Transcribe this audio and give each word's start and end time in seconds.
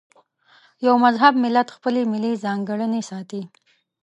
یو 0.85 0.95
مهذب 1.03 1.33
ملت 1.43 1.67
خپلې 1.75 2.01
ملي 2.11 2.31
ځانګړنې 2.43 3.01
ساتي. 3.09 3.41